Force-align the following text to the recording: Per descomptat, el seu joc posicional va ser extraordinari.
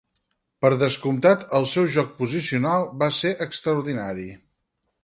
Per 0.65 0.71
descomptat, 0.83 1.45
el 1.59 1.67
seu 1.73 1.87
joc 1.99 2.11
posicional 2.23 2.89
va 3.05 3.13
ser 3.21 3.37
extraordinari. 3.49 4.29